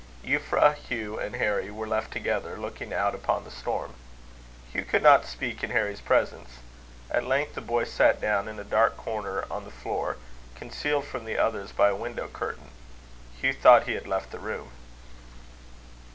Euphra, 0.25 0.73
Hugh, 0.75 1.19
and 1.19 1.35
Harry 1.35 1.69
were 1.69 1.85
left 1.87 2.09
together, 2.11 2.57
looking 2.57 2.91
out 2.91 3.13
upon 3.13 3.43
the 3.43 3.51
storm. 3.51 3.93
Hugh 4.73 4.83
could 4.83 5.03
not 5.03 5.25
speak 5.27 5.63
in 5.63 5.69
Harry's 5.69 6.01
presence. 6.01 6.57
At 7.11 7.27
length 7.27 7.53
the 7.53 7.61
boy 7.61 7.83
sat 7.83 8.19
down 8.19 8.47
in 8.47 8.57
a 8.57 8.63
dark 8.63 8.97
corner 8.97 9.45
on 9.51 9.63
the 9.63 9.69
floor, 9.69 10.17
concealed 10.55 11.05
from 11.05 11.25
the 11.25 11.37
others 11.37 11.71
by 11.71 11.89
a 11.89 11.95
window 11.95 12.27
curtain. 12.27 12.71
Hugh 13.39 13.53
thought 13.53 13.83
he 13.85 13.93
had 13.93 14.07
left 14.07 14.31
the 14.31 14.39
room. 14.39 14.71